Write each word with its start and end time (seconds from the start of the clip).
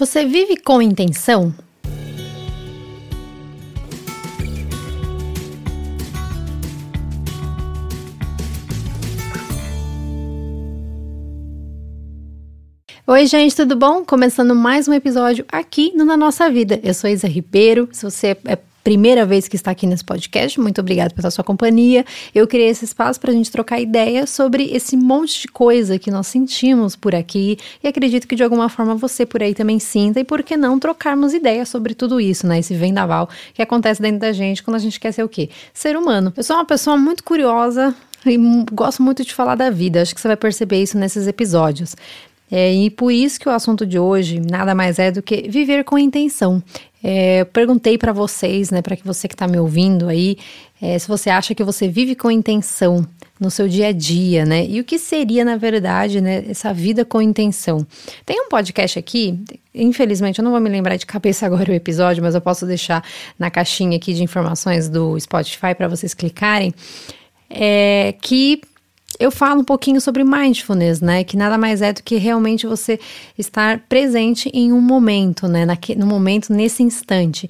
Você 0.00 0.24
vive 0.24 0.56
com 0.56 0.80
intenção? 0.80 1.52
Oi, 13.06 13.26
gente, 13.26 13.54
tudo 13.54 13.76
bom? 13.76 14.02
Começando 14.02 14.54
mais 14.54 14.88
um 14.88 14.94
episódio 14.94 15.44
aqui 15.52 15.92
no 15.94 16.06
Na 16.06 16.16
Nossa 16.16 16.48
Vida. 16.48 16.80
Eu 16.82 16.94
sou 16.94 17.10
Isa 17.10 17.28
Ribeiro. 17.28 17.86
Se 17.92 18.02
você 18.02 18.28
é 18.46 18.56
primeira 18.82 19.26
vez 19.26 19.46
que 19.46 19.56
está 19.56 19.70
aqui 19.70 19.86
nesse 19.86 20.04
podcast, 20.04 20.58
muito 20.60 20.80
obrigada 20.80 21.14
pela 21.14 21.30
sua 21.30 21.44
companhia. 21.44 22.04
Eu 22.34 22.46
criei 22.46 22.68
esse 22.68 22.84
espaço 22.84 23.20
para 23.20 23.30
a 23.30 23.34
gente 23.34 23.50
trocar 23.50 23.80
ideias 23.80 24.30
sobre 24.30 24.64
esse 24.72 24.96
monte 24.96 25.42
de 25.42 25.48
coisa 25.48 25.98
que 25.98 26.10
nós 26.10 26.26
sentimos 26.26 26.96
por 26.96 27.14
aqui 27.14 27.58
e 27.82 27.88
acredito 27.88 28.26
que 28.26 28.34
de 28.34 28.42
alguma 28.42 28.68
forma 28.68 28.94
você 28.94 29.26
por 29.26 29.42
aí 29.42 29.54
também 29.54 29.78
sinta 29.78 30.20
e 30.20 30.24
por 30.24 30.42
que 30.42 30.56
não 30.56 30.78
trocarmos 30.78 31.34
ideias 31.34 31.68
sobre 31.68 31.94
tudo 31.94 32.20
isso, 32.20 32.46
né? 32.46 32.58
Esse 32.58 32.74
vendaval 32.74 33.28
que 33.54 33.62
acontece 33.62 34.00
dentro 34.00 34.20
da 34.20 34.32
gente 34.32 34.62
quando 34.62 34.76
a 34.76 34.80
gente 34.80 34.98
quer 34.98 35.12
ser 35.12 35.22
o 35.22 35.28
quê? 35.28 35.50
Ser 35.74 35.96
humano. 35.96 36.32
Eu 36.36 36.42
sou 36.42 36.56
uma 36.56 36.64
pessoa 36.64 36.96
muito 36.96 37.22
curiosa, 37.22 37.94
e 38.26 38.36
gosto 38.70 39.02
muito 39.02 39.24
de 39.24 39.32
falar 39.32 39.54
da 39.54 39.70
vida, 39.70 40.02
acho 40.02 40.14
que 40.14 40.20
você 40.20 40.28
vai 40.28 40.36
perceber 40.36 40.82
isso 40.82 40.98
nesses 40.98 41.26
episódios. 41.26 41.96
É, 42.50 42.72
e 42.72 42.90
por 42.90 43.12
isso 43.12 43.38
que 43.38 43.48
o 43.48 43.52
assunto 43.52 43.86
de 43.86 43.98
hoje 43.98 44.40
nada 44.40 44.74
mais 44.74 44.98
é 44.98 45.10
do 45.10 45.22
que 45.22 45.48
viver 45.48 45.84
com 45.84 45.96
intenção. 45.96 46.62
É, 47.02 47.44
perguntei 47.44 47.96
para 47.96 48.12
vocês, 48.12 48.70
né, 48.70 48.82
para 48.82 48.96
que 48.96 49.06
você 49.06 49.26
que 49.26 49.34
está 49.34 49.48
me 49.48 49.58
ouvindo 49.58 50.08
aí, 50.08 50.36
é, 50.82 50.98
se 50.98 51.08
você 51.08 51.30
acha 51.30 51.54
que 51.54 51.64
você 51.64 51.88
vive 51.88 52.14
com 52.14 52.30
intenção 52.30 53.06
no 53.38 53.50
seu 53.50 53.66
dia 53.66 53.88
a 53.88 53.92
dia, 53.92 54.44
né? 54.44 54.66
E 54.66 54.80
o 54.80 54.84
que 54.84 54.98
seria, 54.98 55.42
na 55.44 55.56
verdade, 55.56 56.20
né, 56.20 56.44
essa 56.48 56.74
vida 56.74 57.06
com 57.06 57.22
intenção? 57.22 57.86
Tem 58.26 58.38
um 58.38 58.48
podcast 58.50 58.98
aqui, 58.98 59.38
infelizmente 59.74 60.40
eu 60.40 60.44
não 60.44 60.50
vou 60.50 60.60
me 60.60 60.68
lembrar 60.68 60.96
de 60.96 61.06
cabeça 61.06 61.44
agora 61.46 61.70
o 61.70 61.74
episódio, 61.74 62.22
mas 62.22 62.34
eu 62.34 62.40
posso 62.40 62.66
deixar 62.66 63.02
na 63.38 63.50
caixinha 63.50 63.96
aqui 63.96 64.12
de 64.12 64.22
informações 64.22 64.88
do 64.88 65.18
Spotify 65.18 65.74
para 65.74 65.88
vocês 65.88 66.12
clicarem, 66.12 66.74
é, 67.48 68.14
que 68.20 68.60
eu 69.20 69.30
falo 69.30 69.60
um 69.60 69.64
pouquinho 69.64 70.00
sobre 70.00 70.24
mindfulness, 70.24 71.02
né? 71.02 71.22
Que 71.22 71.36
nada 71.36 71.58
mais 71.58 71.82
é 71.82 71.92
do 71.92 72.02
que 72.02 72.16
realmente 72.16 72.66
você 72.66 72.98
estar 73.36 73.80
presente 73.80 74.50
em 74.54 74.72
um 74.72 74.80
momento, 74.80 75.46
né? 75.46 75.66
Naque, 75.66 75.94
no 75.94 76.06
momento, 76.06 76.50
nesse 76.52 76.82
instante. 76.82 77.48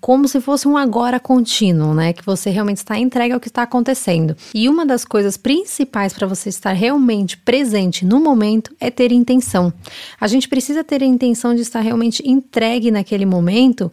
Como 0.00 0.28
se 0.28 0.38
fosse 0.38 0.68
um 0.68 0.76
agora 0.76 1.18
contínuo, 1.18 1.94
né? 1.94 2.12
Que 2.12 2.24
você 2.24 2.50
realmente 2.50 2.76
está 2.76 2.98
entregue 2.98 3.32
ao 3.32 3.40
que 3.40 3.48
está 3.48 3.62
acontecendo. 3.62 4.36
E 4.54 4.68
uma 4.68 4.84
das 4.84 5.02
coisas 5.02 5.38
principais 5.38 6.12
para 6.12 6.26
você 6.26 6.50
estar 6.50 6.72
realmente 6.72 7.38
presente 7.38 8.04
no 8.04 8.20
momento 8.20 8.76
é 8.78 8.90
ter 8.90 9.12
intenção. 9.12 9.72
A 10.20 10.26
gente 10.26 10.46
precisa 10.46 10.84
ter 10.84 11.02
a 11.02 11.06
intenção 11.06 11.54
de 11.54 11.62
estar 11.62 11.80
realmente 11.80 12.22
entregue 12.28 12.90
naquele 12.90 13.24
momento 13.24 13.90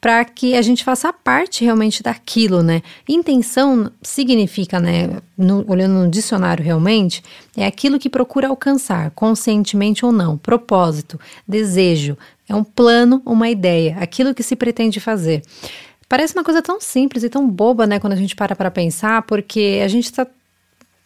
para 0.00 0.24
que 0.24 0.56
a 0.56 0.62
gente 0.62 0.82
faça 0.82 1.12
parte 1.12 1.62
realmente 1.62 2.02
daquilo, 2.02 2.62
né? 2.62 2.80
Intenção 3.06 3.92
significa, 4.00 4.80
né, 4.80 5.20
no, 5.36 5.64
olhando 5.70 5.92
no 5.92 6.08
dicionário 6.08 6.64
realmente, 6.64 7.22
é 7.54 7.66
aquilo 7.66 7.98
que 7.98 8.08
procura 8.08 8.48
alcançar, 8.48 9.10
conscientemente 9.10 10.04
ou 10.04 10.10
não, 10.10 10.38
propósito, 10.38 11.20
desejo, 11.46 12.16
é 12.48 12.54
um 12.54 12.64
plano, 12.64 13.20
uma 13.26 13.50
ideia, 13.50 13.98
aquilo 14.00 14.34
que 14.34 14.42
se 14.42 14.56
pretende 14.56 14.98
fazer. 15.00 15.42
Parece 16.08 16.34
uma 16.34 16.42
coisa 16.42 16.62
tão 16.62 16.80
simples 16.80 17.22
e 17.22 17.28
tão 17.28 17.48
boba, 17.48 17.86
né, 17.86 18.00
quando 18.00 18.14
a 18.14 18.16
gente 18.16 18.34
para 18.34 18.56
para 18.56 18.70
pensar, 18.70 19.22
porque 19.22 19.82
a 19.84 19.88
gente 19.88 20.06
está 20.06 20.26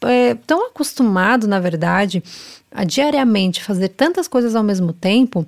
é, 0.03 0.35
tão 0.47 0.69
acostumado, 0.69 1.49
na 1.49 1.59
verdade, 1.59 2.23
a 2.71 2.85
diariamente 2.85 3.63
fazer 3.63 3.89
tantas 3.89 4.29
coisas 4.29 4.55
ao 4.55 4.63
mesmo 4.63 4.93
tempo 4.93 5.47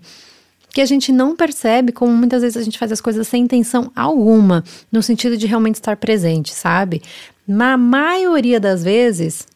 que 0.76 0.82
a 0.82 0.84
gente 0.84 1.10
não 1.10 1.34
percebe 1.34 1.90
como 1.90 2.12
muitas 2.12 2.42
vezes 2.42 2.54
a 2.54 2.62
gente 2.62 2.78
faz 2.78 2.92
as 2.92 3.00
coisas 3.00 3.26
sem 3.26 3.44
intenção 3.44 3.90
alguma, 3.96 4.62
no 4.92 5.02
sentido 5.02 5.34
de 5.34 5.46
realmente 5.46 5.76
estar 5.76 5.96
presente, 5.96 6.52
sabe? 6.52 7.00
Na 7.48 7.78
maioria 7.78 8.60
das 8.60 8.84
vezes, 8.84 9.46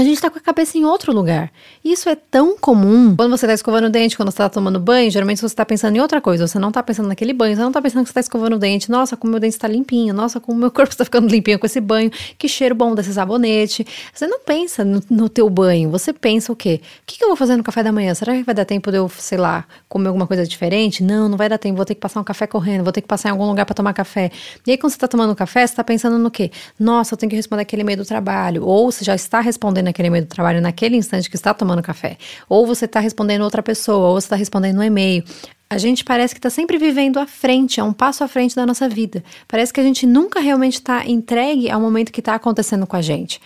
a 0.00 0.04
gente 0.04 0.18
tá 0.18 0.30
com 0.30 0.38
a 0.38 0.40
cabeça 0.40 0.78
em 0.78 0.84
outro 0.86 1.12
lugar. 1.12 1.52
Isso 1.84 2.08
é 2.08 2.14
tão 2.14 2.56
comum. 2.56 3.14
Quando 3.14 3.36
você 3.36 3.46
tá 3.46 3.52
escovando 3.52 3.84
o 3.84 3.90
dente, 3.90 4.16
quando 4.16 4.30
você 4.30 4.38
tá 4.38 4.48
tomando 4.48 4.80
banho, 4.80 5.10
geralmente 5.10 5.42
você 5.42 5.54
tá 5.54 5.66
pensando 5.66 5.94
em 5.94 6.00
outra 6.00 6.22
coisa. 6.22 6.48
Você 6.48 6.58
não 6.58 6.72
tá 6.72 6.82
pensando 6.82 7.06
naquele 7.06 7.34
banho, 7.34 7.54
você 7.54 7.60
não 7.60 7.70
tá 7.70 7.82
pensando 7.82 8.04
que 8.04 8.08
você 8.08 8.14
tá 8.14 8.20
escovando 8.20 8.56
o 8.56 8.58
dente. 8.58 8.90
Nossa, 8.90 9.14
como 9.14 9.30
meu 9.32 9.38
dente 9.38 9.56
está 9.56 9.68
limpinho. 9.68 10.14
Nossa, 10.14 10.40
como 10.40 10.58
meu 10.58 10.70
corpo 10.72 10.90
está 10.90 11.04
ficando 11.04 11.28
limpinho 11.28 11.58
com 11.58 11.66
esse 11.66 11.82
banho. 11.82 12.10
Que 12.38 12.48
cheiro 12.48 12.74
bom 12.74 12.94
desse 12.94 13.12
sabonete. 13.12 13.86
Você 14.14 14.26
não 14.26 14.40
pensa 14.40 14.82
no, 14.86 15.02
no 15.10 15.28
teu 15.28 15.50
banho. 15.50 15.90
Você 15.90 16.14
pensa 16.14 16.50
o 16.50 16.56
quê? 16.56 16.80
O 16.82 17.02
que, 17.04 17.18
que 17.18 17.24
eu 17.24 17.28
vou 17.28 17.36
fazer 17.36 17.56
no 17.56 17.62
café 17.62 17.82
da 17.82 17.92
manhã? 17.92 18.14
Será 18.14 18.34
que 18.34 18.42
vai 18.42 18.54
dar 18.54 18.64
tempo 18.64 18.90
de 18.90 18.96
eu, 18.96 19.06
sei 19.10 19.36
lá, 19.36 19.66
comer 19.86 20.08
alguma 20.08 20.26
coisa 20.26 20.46
diferente? 20.46 21.02
Não, 21.02 21.28
não 21.28 21.36
vai 21.36 21.50
dar 21.50 21.58
tempo. 21.58 21.76
Vou 21.76 21.84
ter 21.84 21.94
que 21.94 22.00
passar 22.00 22.20
um 22.20 22.24
café 22.24 22.46
correndo. 22.46 22.84
Vou 22.84 22.92
ter 22.92 23.02
que 23.02 23.08
passar 23.08 23.28
em 23.28 23.32
algum 23.32 23.46
lugar 23.46 23.66
para 23.66 23.74
tomar 23.74 23.92
café. 23.92 24.30
E 24.66 24.70
aí, 24.70 24.78
quando 24.78 24.94
você 24.94 24.98
tá 24.98 25.06
tomando 25.06 25.34
café, 25.36 25.66
você 25.66 25.74
tá 25.74 25.84
pensando 25.84 26.18
no 26.18 26.30
quê? 26.30 26.50
Nossa, 26.78 27.12
eu 27.12 27.18
tenho 27.18 27.28
que 27.28 27.36
responder 27.36 27.62
aquele 27.62 27.82
e-mail 27.82 27.98
do 27.98 28.06
trabalho. 28.06 28.64
Ou 28.64 28.90
você 28.90 29.04
já 29.04 29.14
está 29.14 29.40
respondendo 29.40 29.89
aquele 29.90 30.08
e-mail 30.08 30.24
do 30.24 30.28
trabalho 30.28 30.60
naquele 30.60 30.96
instante 30.96 31.28
que 31.28 31.36
está 31.36 31.52
tomando 31.52 31.82
café, 31.82 32.16
ou 32.48 32.66
você 32.66 32.84
está 32.84 33.00
respondendo 33.00 33.42
outra 33.42 33.62
pessoa, 33.62 34.08
ou 34.08 34.20
você 34.20 34.26
está 34.26 34.36
respondendo 34.36 34.78
um 34.78 34.82
e-mail. 34.82 35.24
A 35.68 35.78
gente 35.78 36.04
parece 36.04 36.34
que 36.34 36.38
está 36.38 36.50
sempre 36.50 36.78
vivendo 36.78 37.18
à 37.18 37.26
frente, 37.26 37.78
é 37.78 37.84
um 37.84 37.92
passo 37.92 38.24
à 38.24 38.28
frente 38.28 38.56
da 38.56 38.66
nossa 38.66 38.88
vida. 38.88 39.22
Parece 39.46 39.72
que 39.72 39.78
a 39.78 39.84
gente 39.84 40.04
nunca 40.04 40.40
realmente 40.40 40.74
está 40.74 41.06
entregue 41.06 41.70
ao 41.70 41.80
momento 41.80 42.10
que 42.10 42.20
está 42.20 42.34
acontecendo 42.34 42.86
com 42.86 42.96
a 42.96 43.02
gente. 43.02 43.40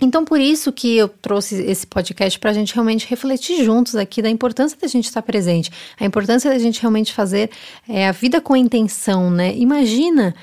Então, 0.00 0.24
por 0.24 0.40
isso 0.40 0.72
que 0.72 0.96
eu 0.96 1.08
trouxe 1.08 1.62
esse 1.62 1.86
podcast 1.86 2.38
para 2.38 2.50
a 2.50 2.54
gente 2.54 2.72
realmente 2.72 3.06
refletir 3.06 3.62
juntos 3.62 3.94
aqui 3.94 4.22
da 4.22 4.30
importância 4.30 4.78
da 4.80 4.88
gente 4.88 5.04
estar 5.04 5.20
presente, 5.20 5.70
a 5.98 6.06
importância 6.06 6.50
da 6.50 6.58
gente 6.58 6.80
realmente 6.80 7.12
fazer 7.12 7.50
é, 7.86 8.08
a 8.08 8.12
vida 8.12 8.40
com 8.40 8.56
intenção, 8.56 9.30
né? 9.30 9.54
Imagina 9.56 10.34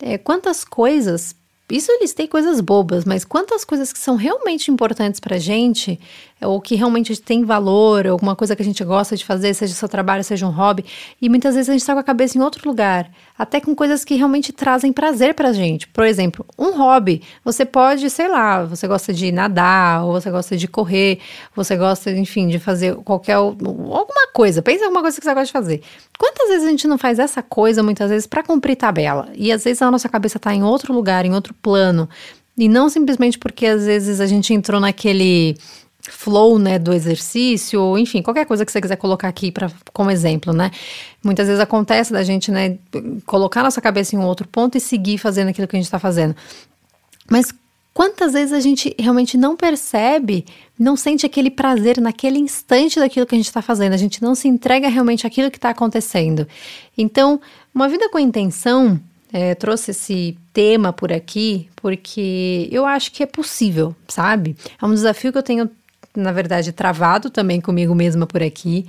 é, 0.00 0.18
quantas 0.18 0.64
coisas 0.64 1.34
isso 1.68 1.90
eu 1.90 1.98
listei 2.00 2.28
coisas 2.28 2.60
bobas, 2.60 3.04
mas 3.04 3.24
quantas 3.24 3.64
coisas 3.64 3.92
que 3.92 3.98
são 3.98 4.14
realmente 4.14 4.70
importantes 4.70 5.18
pra 5.18 5.36
gente, 5.38 5.98
ou 6.40 6.60
que 6.60 6.74
realmente 6.74 7.20
tem 7.20 7.44
valor, 7.44 8.06
alguma 8.06 8.36
coisa 8.36 8.54
que 8.54 8.62
a 8.62 8.64
gente 8.64 8.84
gosta 8.84 9.16
de 9.16 9.24
fazer, 9.24 9.54
seja 9.54 9.74
seu 9.74 9.88
trabalho, 9.88 10.22
seja 10.22 10.46
um 10.46 10.50
hobby, 10.50 10.84
e 11.20 11.28
muitas 11.28 11.54
vezes 11.54 11.68
a 11.68 11.72
gente 11.72 11.84
tá 11.84 11.94
com 11.94 11.98
a 11.98 12.04
cabeça 12.04 12.38
em 12.38 12.40
outro 12.40 12.68
lugar, 12.68 13.10
até 13.38 13.60
com 13.60 13.74
coisas 13.74 14.04
que 14.04 14.14
realmente 14.14 14.52
trazem 14.52 14.92
prazer 14.92 15.34
pra 15.34 15.52
gente. 15.52 15.88
Por 15.88 16.04
exemplo, 16.04 16.46
um 16.58 16.76
hobby, 16.76 17.22
você 17.44 17.64
pode, 17.64 18.08
sei 18.10 18.28
lá, 18.28 18.64
você 18.64 18.86
gosta 18.86 19.12
de 19.12 19.32
nadar, 19.32 20.04
ou 20.04 20.12
você 20.12 20.30
gosta 20.30 20.56
de 20.56 20.68
correr, 20.68 21.18
você 21.54 21.76
gosta, 21.76 22.10
enfim, 22.10 22.48
de 22.48 22.58
fazer 22.58 22.94
qualquer 22.96 23.34
alguma 23.34 24.28
coisa. 24.32 24.62
Pensa 24.62 24.82
em 24.82 24.84
alguma 24.84 25.02
coisa 25.02 25.18
que 25.18 25.24
você 25.24 25.34
gosta 25.34 25.46
de 25.46 25.52
fazer. 25.52 25.82
Quantas 26.18 26.48
vezes 26.48 26.66
a 26.66 26.70
gente 26.70 26.86
não 26.86 26.96
faz 26.96 27.18
essa 27.18 27.42
coisa 27.42 27.82
muitas 27.82 28.10
vezes 28.10 28.26
para 28.26 28.42
cumprir 28.42 28.76
tabela? 28.76 29.28
E 29.34 29.50
às 29.50 29.64
vezes 29.64 29.82
a 29.82 29.90
nossa 29.90 30.08
cabeça 30.08 30.38
tá 30.38 30.54
em 30.54 30.62
outro 30.62 30.94
lugar, 30.94 31.24
em 31.24 31.34
outro 31.34 31.55
plano, 31.62 32.08
e 32.56 32.68
não 32.68 32.88
simplesmente 32.88 33.38
porque 33.38 33.66
às 33.66 33.84
vezes 33.84 34.20
a 34.20 34.26
gente 34.26 34.54
entrou 34.54 34.80
naquele 34.80 35.56
flow, 36.10 36.58
né, 36.58 36.78
do 36.78 36.92
exercício, 36.92 37.80
ou 37.80 37.98
enfim, 37.98 38.22
qualquer 38.22 38.46
coisa 38.46 38.64
que 38.64 38.72
você 38.72 38.80
quiser 38.80 38.96
colocar 38.96 39.28
aqui 39.28 39.50
para 39.50 39.70
como 39.92 40.10
exemplo, 40.10 40.52
né? 40.52 40.70
Muitas 41.22 41.46
vezes 41.46 41.60
acontece 41.60 42.12
da 42.12 42.22
gente, 42.22 42.50
né, 42.50 42.78
colocar 43.24 43.62
nossa 43.62 43.80
cabeça 43.80 44.14
em 44.14 44.18
um 44.18 44.24
outro 44.24 44.46
ponto 44.46 44.76
e 44.76 44.80
seguir 44.80 45.18
fazendo 45.18 45.48
aquilo 45.48 45.66
que 45.66 45.76
a 45.76 45.78
gente 45.78 45.86
está 45.86 45.98
fazendo. 45.98 46.34
Mas 47.28 47.52
quantas 47.92 48.34
vezes 48.34 48.52
a 48.52 48.60
gente 48.60 48.94
realmente 48.98 49.36
não 49.36 49.56
percebe, 49.56 50.44
não 50.78 50.96
sente 50.96 51.26
aquele 51.26 51.50
prazer 51.50 52.00
naquele 52.00 52.38
instante 52.38 53.00
daquilo 53.00 53.26
que 53.26 53.34
a 53.34 53.38
gente 53.38 53.46
está 53.46 53.62
fazendo, 53.62 53.94
a 53.94 53.98
gente 53.98 54.22
não 54.22 54.34
se 54.34 54.46
entrega 54.46 54.88
realmente 54.88 55.26
àquilo 55.26 55.50
que 55.50 55.58
está 55.58 55.70
acontecendo. 55.70 56.46
Então, 56.96 57.40
uma 57.74 57.88
vida 57.88 58.08
com 58.08 58.18
intenção 58.18 59.00
é, 59.32 59.54
trouxe 59.54 59.90
esse 59.90 60.36
tema 60.52 60.92
por 60.92 61.12
aqui 61.12 61.68
porque 61.76 62.68
eu 62.70 62.86
acho 62.86 63.12
que 63.12 63.22
é 63.22 63.26
possível, 63.26 63.94
sabe? 64.08 64.56
É 64.80 64.84
um 64.84 64.94
desafio 64.94 65.32
que 65.32 65.38
eu 65.38 65.42
tenho 65.42 65.70
na 66.16 66.32
verdade, 66.32 66.72
travado 66.72 67.30
também 67.30 67.60
comigo 67.60 67.94
mesma 67.94 68.26
por 68.26 68.42
aqui. 68.42 68.86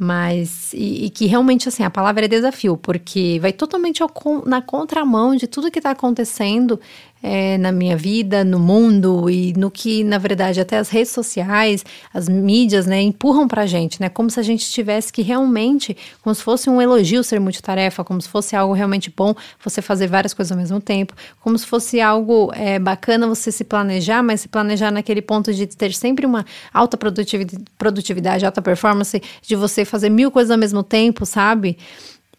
Mas, 0.00 0.72
e, 0.74 1.06
e, 1.06 1.10
que 1.10 1.26
realmente, 1.26 1.68
assim, 1.68 1.82
a 1.82 1.90
palavra 1.90 2.24
é 2.24 2.28
desafio, 2.28 2.76
porque 2.76 3.38
vai 3.40 3.52
totalmente 3.52 4.00
ao, 4.00 4.10
na 4.46 4.62
contramão 4.62 5.34
de 5.34 5.48
tudo 5.48 5.72
que 5.72 5.80
está 5.80 5.90
acontecendo 5.90 6.78
é, 7.22 7.58
na 7.58 7.72
minha 7.72 7.96
vida, 7.96 8.44
no 8.44 8.58
mundo 8.58 9.28
e 9.28 9.52
no 9.54 9.70
que, 9.70 10.04
na 10.04 10.18
verdade, 10.18 10.60
até 10.60 10.78
as 10.78 10.88
redes 10.88 11.10
sociais, 11.10 11.84
as 12.12 12.28
mídias, 12.28 12.86
né, 12.86 13.00
empurram 13.00 13.48
pra 13.48 13.66
gente, 13.66 14.00
né? 14.00 14.08
Como 14.08 14.30
se 14.30 14.38
a 14.38 14.42
gente 14.42 14.70
tivesse 14.70 15.12
que 15.12 15.22
realmente, 15.22 15.96
como 16.22 16.34
se 16.34 16.42
fosse 16.42 16.70
um 16.70 16.80
elogio 16.80 17.24
ser 17.24 17.40
multitarefa, 17.40 18.04
como 18.04 18.20
se 18.20 18.28
fosse 18.28 18.54
algo 18.54 18.72
realmente 18.72 19.12
bom 19.14 19.34
você 19.62 19.82
fazer 19.82 20.06
várias 20.06 20.32
coisas 20.32 20.52
ao 20.52 20.58
mesmo 20.58 20.80
tempo, 20.80 21.14
como 21.40 21.58
se 21.58 21.66
fosse 21.66 22.00
algo 22.00 22.52
é, 22.54 22.78
bacana 22.78 23.26
você 23.26 23.50
se 23.50 23.64
planejar, 23.64 24.22
mas 24.22 24.42
se 24.42 24.48
planejar 24.48 24.90
naquele 24.90 25.22
ponto 25.22 25.52
de 25.52 25.66
ter 25.66 25.92
sempre 25.92 26.24
uma 26.24 26.44
alta 26.72 26.96
produtividade, 26.96 27.64
produtividade 27.76 28.46
alta 28.46 28.62
performance, 28.62 29.20
de 29.42 29.56
você 29.56 29.84
fazer 29.84 30.08
mil 30.08 30.30
coisas 30.30 30.50
ao 30.50 30.58
mesmo 30.58 30.82
tempo, 30.82 31.26
sabe? 31.26 31.76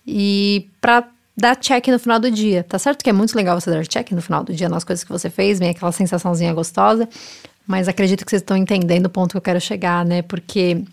E 0.08 0.68
para 0.82 1.08
dar 1.40 1.56
check 1.56 1.88
no 1.88 1.98
final 1.98 2.20
do 2.20 2.30
dia. 2.30 2.64
Tá 2.64 2.78
certo 2.78 3.04
que 3.04 3.10
é 3.10 3.14
muito 3.14 3.36
legal 3.36 3.60
você 3.60 3.72
dar 3.72 3.86
check 3.86 4.12
no 4.12 4.22
final 4.22 4.44
do 4.44 4.54
dia 4.54 4.70
nas 4.70 4.84
coisas 4.84 5.04
que 5.04 5.12
você 5.12 5.30
fez, 5.30 5.60
vem 5.60 5.70
aquela 5.70 5.92
sensaçãozinha 5.92 6.54
gostosa, 6.54 7.08
mas 7.66 7.88
acredito 7.88 8.26
que 8.26 8.32
vocês 8.32 8.42
estão 8.42 8.58
entendendo 8.58 9.06
o 9.06 9.10
ponto 9.10 9.32
que 9.32 9.38
eu 9.38 9.42
quero 9.42 9.62
chegar, 9.62 10.06
né? 10.06 10.22
Porque 10.22 10.84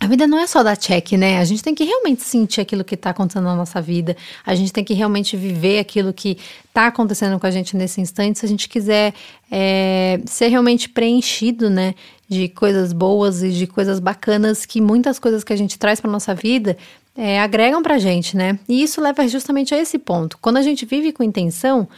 a 0.00 0.06
vida 0.06 0.28
não 0.28 0.38
é 0.38 0.46
só 0.46 0.62
dar 0.62 0.76
check, 0.76 1.12
né? 1.12 1.38
A 1.38 1.44
gente 1.44 1.62
tem 1.62 1.74
que 1.74 1.82
realmente 1.82 2.22
sentir 2.22 2.60
aquilo 2.60 2.84
que 2.84 2.94
está 2.94 3.10
acontecendo 3.10 3.44
na 3.44 3.56
nossa 3.56 3.80
vida. 3.80 4.16
A 4.46 4.54
gente 4.54 4.72
tem 4.72 4.84
que 4.84 4.94
realmente 4.94 5.36
viver 5.36 5.80
aquilo 5.80 6.12
que 6.12 6.38
está 6.66 6.86
acontecendo 6.86 7.38
com 7.38 7.46
a 7.46 7.50
gente 7.50 7.76
nesse 7.76 8.00
instante. 8.00 8.38
Se 8.38 8.46
a 8.46 8.48
gente 8.48 8.68
quiser 8.68 9.12
é, 9.50 10.20
ser 10.24 10.48
realmente 10.48 10.88
preenchido, 10.88 11.68
né? 11.68 11.94
De 12.28 12.48
coisas 12.48 12.92
boas 12.92 13.42
e 13.42 13.50
de 13.50 13.66
coisas 13.66 13.98
bacanas, 13.98 14.64
que 14.64 14.80
muitas 14.80 15.18
coisas 15.18 15.42
que 15.42 15.52
a 15.52 15.56
gente 15.56 15.78
traz 15.78 16.00
para 16.00 16.10
nossa 16.10 16.32
vida 16.32 16.76
é, 17.20 17.40
agregam 17.40 17.82
para 17.82 17.98
gente, 17.98 18.36
né? 18.36 18.60
E 18.68 18.80
isso 18.80 19.00
leva 19.00 19.26
justamente 19.26 19.74
a 19.74 19.78
esse 19.78 19.98
ponto. 19.98 20.38
Quando 20.40 20.58
a 20.58 20.62
gente 20.62 20.86
vive 20.86 21.10
com 21.10 21.24
intenção, 21.24 21.88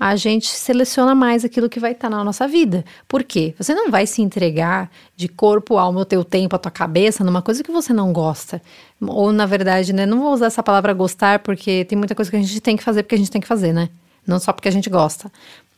a 0.00 0.16
gente 0.16 0.48
seleciona 0.48 1.14
mais 1.14 1.44
aquilo 1.44 1.68
que 1.68 1.78
vai 1.78 1.92
estar 1.92 2.10
tá 2.10 2.16
na 2.16 2.24
nossa 2.24 2.48
vida. 2.48 2.84
Por 3.06 3.22
quê? 3.22 3.54
Você 3.56 3.72
não 3.72 3.88
vai 3.88 4.04
se 4.04 4.20
entregar 4.20 4.90
de 5.14 5.28
corpo, 5.28 5.78
alma, 5.78 6.00
o 6.00 6.04
teu 6.04 6.24
tempo, 6.24 6.56
a 6.56 6.58
tua 6.58 6.72
cabeça 6.72 7.22
numa 7.22 7.40
coisa 7.40 7.62
que 7.62 7.70
você 7.70 7.92
não 7.92 8.12
gosta. 8.12 8.60
Ou, 9.00 9.32
na 9.32 9.46
verdade, 9.46 9.92
né, 9.92 10.04
não 10.06 10.18
vou 10.20 10.32
usar 10.32 10.46
essa 10.46 10.62
palavra 10.62 10.92
gostar, 10.92 11.38
porque 11.38 11.84
tem 11.84 11.96
muita 11.96 12.16
coisa 12.16 12.28
que 12.28 12.36
a 12.36 12.40
gente 12.40 12.60
tem 12.60 12.76
que 12.76 12.82
fazer 12.82 13.04
porque 13.04 13.14
a 13.14 13.18
gente 13.18 13.30
tem 13.30 13.40
que 13.40 13.46
fazer, 13.46 13.72
né? 13.72 13.88
Não 14.26 14.40
só 14.40 14.52
porque 14.52 14.68
a 14.68 14.72
gente 14.72 14.90
gosta. 14.90 15.30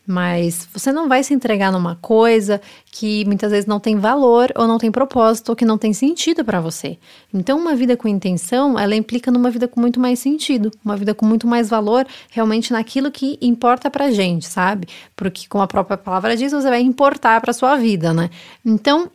Mas 0.06 0.68
você 0.72 0.92
não 0.92 1.08
vai 1.08 1.24
se 1.24 1.34
entregar 1.34 1.72
numa 1.72 1.96
coisa 1.96 2.60
que 2.92 3.24
muitas 3.24 3.50
vezes 3.50 3.66
não 3.66 3.80
tem 3.80 3.98
valor 3.98 4.52
ou 4.54 4.66
não 4.66 4.78
tem 4.78 4.90
propósito 4.90 5.50
ou 5.50 5.56
que 5.56 5.64
não 5.64 5.76
tem 5.76 5.92
sentido 5.92 6.44
para 6.44 6.60
você. 6.60 6.96
Então, 7.34 7.58
uma 7.58 7.74
vida 7.74 7.96
com 7.96 8.06
intenção, 8.06 8.78
ela 8.78 8.94
implica 8.94 9.30
numa 9.30 9.50
vida 9.50 9.66
com 9.66 9.80
muito 9.80 9.98
mais 9.98 10.18
sentido, 10.18 10.70
uma 10.84 10.96
vida 10.96 11.12
com 11.14 11.26
muito 11.26 11.46
mais 11.46 11.68
valor 11.68 12.06
realmente 12.30 12.72
naquilo 12.72 13.10
que 13.10 13.36
importa 13.42 13.90
pra 13.90 14.10
gente, 14.10 14.46
sabe? 14.46 14.86
Porque 15.16 15.46
como 15.48 15.64
a 15.64 15.66
própria 15.66 15.96
palavra 15.96 16.36
diz, 16.36 16.52
você 16.52 16.68
vai 16.68 16.80
importar 16.80 17.40
para 17.40 17.52
sua 17.52 17.76
vida, 17.76 18.14
né? 18.14 18.30
Então, 18.64 19.10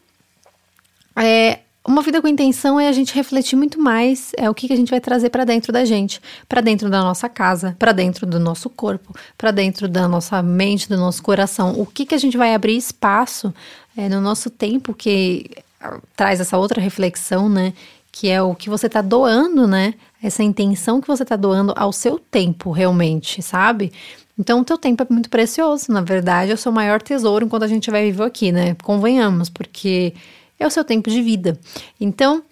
é, 1.15 1.59
uma 1.85 2.01
vida 2.03 2.21
com 2.21 2.27
intenção 2.27 2.79
é 2.79 2.87
a 2.87 2.91
gente 2.91 3.13
refletir 3.15 3.55
muito 3.55 3.79
mais 3.81 4.31
é 4.37 4.49
o 4.49 4.53
que, 4.53 4.67
que 4.67 4.73
a 4.73 4.75
gente 4.75 4.91
vai 4.91 5.01
trazer 5.01 5.29
para 5.31 5.43
dentro 5.43 5.73
da 5.73 5.83
gente, 5.83 6.21
para 6.47 6.61
dentro 6.61 6.89
da 6.89 7.01
nossa 7.01 7.27
casa, 7.27 7.75
para 7.79 7.91
dentro 7.91 8.27
do 8.27 8.39
nosso 8.39 8.69
corpo, 8.69 9.15
para 9.35 9.49
dentro 9.49 9.87
da 9.87 10.07
nossa 10.07 10.43
mente, 10.43 10.87
do 10.87 10.95
nosso 10.95 11.23
coração. 11.23 11.79
O 11.79 11.85
que, 11.85 12.05
que 12.05 12.13
a 12.13 12.19
gente 12.19 12.37
vai 12.37 12.53
abrir 12.53 12.77
espaço 12.77 13.51
é, 13.97 14.07
no 14.07 14.21
nosso 14.21 14.49
tempo 14.49 14.93
que 14.93 15.49
ah, 15.79 15.99
traz 16.15 16.39
essa 16.39 16.57
outra 16.57 16.79
reflexão, 16.79 17.49
né? 17.49 17.73
Que 18.11 18.29
é 18.29 18.41
o 18.41 18.53
que 18.53 18.69
você 18.69 18.85
está 18.85 19.01
doando, 19.01 19.67
né? 19.67 19.95
Essa 20.21 20.43
intenção 20.43 21.01
que 21.01 21.07
você 21.07 21.23
está 21.23 21.35
doando 21.35 21.73
ao 21.75 21.91
seu 21.91 22.19
tempo, 22.19 22.69
realmente, 22.71 23.41
sabe? 23.41 23.91
Então, 24.37 24.61
o 24.61 24.65
teu 24.65 24.77
tempo 24.77 25.01
é 25.01 25.07
muito 25.09 25.29
precioso. 25.29 25.91
Na 25.91 26.01
verdade, 26.01 26.51
é 26.51 26.53
o 26.53 26.57
seu 26.57 26.71
maior 26.71 27.01
tesouro 27.01 27.45
enquanto 27.45 27.63
a 27.63 27.67
gente 27.67 27.89
vai 27.89 28.03
viver 28.05 28.23
aqui, 28.23 28.51
né? 28.51 28.75
Convenhamos, 28.83 29.49
porque 29.49 30.13
é 30.61 30.67
o 30.67 30.71
seu 30.71 30.83
tempo 30.83 31.09
de 31.09 31.21
vida. 31.21 31.59
Então, 31.99 32.43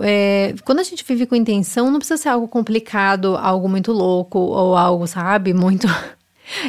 é, 0.00 0.54
quando 0.64 0.78
a 0.78 0.82
gente 0.82 1.04
vive 1.04 1.26
com 1.26 1.34
intenção, 1.34 1.90
não 1.90 1.98
precisa 1.98 2.16
ser 2.16 2.28
algo 2.28 2.48
complicado, 2.48 3.36
algo 3.36 3.68
muito 3.68 3.92
louco 3.92 4.38
ou 4.38 4.76
algo, 4.76 5.06
sabe, 5.06 5.52
muito 5.52 5.86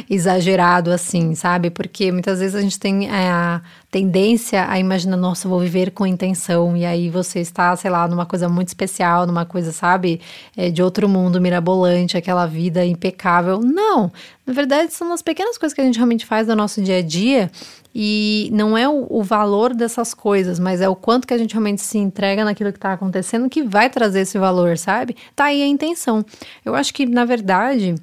exagerado 0.08 0.90
assim, 0.90 1.34
sabe? 1.34 1.70
Porque 1.70 2.10
muitas 2.12 2.40
vezes 2.40 2.54
a 2.54 2.60
gente 2.60 2.78
tem 2.78 3.08
é, 3.08 3.28
a 3.30 3.62
tendência 3.90 4.66
a 4.68 4.78
imaginar, 4.78 5.16
nossa, 5.16 5.48
vou 5.48 5.60
viver 5.60 5.90
com 5.90 6.06
intenção, 6.06 6.76
e 6.76 6.84
aí 6.84 7.10
você 7.10 7.40
está, 7.40 7.74
sei 7.76 7.90
lá, 7.90 8.08
numa 8.08 8.24
coisa 8.24 8.48
muito 8.48 8.68
especial, 8.68 9.26
numa 9.26 9.44
coisa, 9.44 9.70
sabe, 9.70 10.20
é, 10.56 10.70
de 10.70 10.82
outro 10.82 11.08
mundo 11.08 11.40
mirabolante, 11.40 12.16
aquela 12.16 12.46
vida 12.46 12.84
impecável. 12.84 13.60
Não! 13.60 14.10
Na 14.46 14.52
verdade, 14.52 14.92
são 14.92 15.12
as 15.12 15.22
pequenas 15.22 15.56
coisas 15.58 15.74
que 15.74 15.80
a 15.80 15.84
gente 15.84 15.96
realmente 15.96 16.26
faz 16.26 16.48
no 16.48 16.56
nosso 16.56 16.82
dia 16.82 16.98
a 16.98 17.02
dia 17.02 17.50
e 17.94 18.48
não 18.52 18.76
é 18.76 18.88
o, 18.88 19.06
o, 19.08 19.22
valor 19.22 19.74
dessas 19.74 20.14
coisas, 20.14 20.58
mas 20.58 20.80
é 20.80 20.88
o 20.88 20.96
quanto 20.96 21.26
que 21.26 21.34
a 21.34 21.38
gente 21.38 21.52
realmente 21.52 21.82
se 21.82 21.98
entrega 21.98 22.44
naquilo 22.44 22.72
que 22.72 22.78
está 22.78 22.92
acontecendo 22.94 23.50
que 23.50 23.62
vai 23.62 23.90
trazer 23.90 24.20
esse 24.20 24.38
valor, 24.38 24.78
sabe? 24.78 25.14
Tá 25.36 25.44
aí 25.44 25.62
a 25.62 25.66
intenção. 25.66 26.24
Eu 26.64 26.74
acho 26.74 26.94
que, 26.94 27.04
na 27.04 27.24
verdade, 27.24 27.94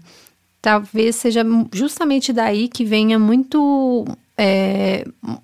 talvez 0.62 1.16
seja 1.16 1.44
justamente 1.74 2.34
daí 2.34 2.68
que 2.68 2.84
venha 2.86 3.18
muito. 3.18 4.06
É, 4.42 5.04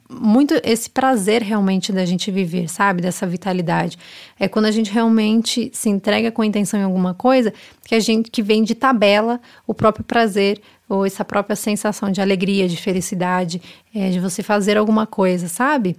muito 0.10 0.54
esse 0.64 0.90
prazer 0.90 1.42
realmente 1.42 1.92
da 1.92 2.06
gente 2.06 2.32
viver, 2.32 2.70
sabe? 2.70 3.02
Dessa 3.02 3.28
vitalidade. 3.28 3.98
É 4.40 4.48
quando 4.48 4.68
a 4.68 4.72
gente 4.72 4.90
realmente 4.90 5.70
se 5.74 5.90
entrega 5.90 6.32
com 6.32 6.46
intenção 6.46 6.80
em 6.80 6.84
alguma 6.84 7.14
coisa 7.14 7.54
que 7.84 7.94
a 7.94 8.00
gente 8.00 8.32
que 8.32 8.42
vem 8.42 8.64
de 8.64 8.74
tabela 8.74 9.42
o 9.68 9.74
próprio 9.74 10.06
prazer 10.06 10.62
ou 10.88 11.06
essa 11.06 11.26
própria 11.26 11.58
sensação 11.58 12.10
de 12.10 12.22
alegria, 12.22 12.70
de 12.70 12.78
felicidade, 12.78 13.62
é, 13.94 14.12
de 14.12 14.20
você 14.22 14.42
fazer 14.42 14.78
alguma 14.78 15.06
coisa, 15.06 15.50
sabe? 15.50 15.98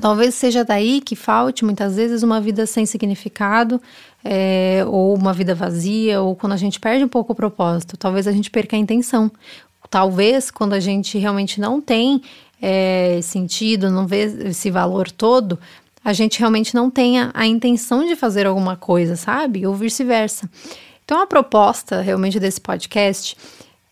Talvez 0.00 0.34
seja 0.34 0.64
daí 0.64 1.00
que 1.00 1.14
falte 1.14 1.64
muitas 1.64 1.96
vezes 1.96 2.22
uma 2.22 2.40
vida 2.40 2.66
sem 2.66 2.84
significado, 2.84 3.80
é, 4.24 4.84
ou 4.86 5.14
uma 5.14 5.32
vida 5.32 5.54
vazia, 5.54 6.20
ou 6.20 6.34
quando 6.34 6.52
a 6.52 6.56
gente 6.56 6.80
perde 6.80 7.04
um 7.04 7.08
pouco 7.08 7.32
o 7.32 7.36
propósito, 7.36 7.96
talvez 7.96 8.26
a 8.26 8.32
gente 8.32 8.50
perca 8.50 8.76
a 8.76 8.78
intenção. 8.78 9.30
Talvez 9.90 10.50
quando 10.50 10.72
a 10.72 10.80
gente 10.80 11.18
realmente 11.18 11.60
não 11.60 11.80
tem 11.80 12.22
é, 12.60 13.20
sentido, 13.22 13.90
não 13.90 14.06
vê 14.06 14.24
esse 14.48 14.70
valor 14.70 15.10
todo, 15.10 15.58
a 16.04 16.12
gente 16.12 16.38
realmente 16.38 16.74
não 16.74 16.90
tenha 16.90 17.30
a 17.32 17.46
intenção 17.46 18.04
de 18.04 18.16
fazer 18.16 18.46
alguma 18.46 18.76
coisa, 18.76 19.16
sabe? 19.16 19.66
Ou 19.66 19.74
vice-versa. 19.74 20.50
Então 21.04 21.20
a 21.20 21.26
proposta 21.26 22.00
realmente 22.00 22.40
desse 22.40 22.60
podcast 22.60 23.36